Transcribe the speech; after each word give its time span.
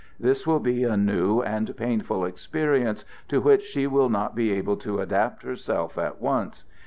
This 0.19 0.47
will 0.47 0.59
be 0.59 0.83
a 0.83 0.97
new 0.97 1.43
and 1.43 1.77
painful 1.77 2.25
experience 2.25 3.05
to 3.27 3.39
which 3.39 3.61
she 3.61 3.85
will 3.85 4.09
not 4.09 4.33
be 4.33 4.51
able 4.51 4.77
to 4.77 4.99
adapt 4.99 5.43
herself 5.43 5.95
at 5.95 6.19
once. 6.19 6.65